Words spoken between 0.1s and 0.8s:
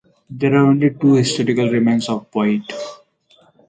There are